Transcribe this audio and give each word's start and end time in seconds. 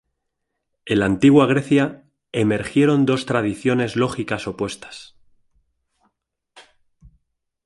En 0.85 0.97
la 0.97 1.05
Antigua 1.05 1.45
Grecia, 1.45 2.05
emergieron 2.31 3.05
dos 3.05 3.27
tradiciones 3.27 3.95
lógicas 3.95 4.47
opuestas. 4.47 5.15